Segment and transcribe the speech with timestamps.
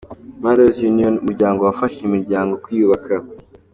[0.43, 3.13] Mothers Union: Umuryango wafashije imiryango kwiyubaka.